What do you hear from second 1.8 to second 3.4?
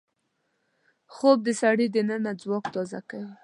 دننه ځواک تازه کوي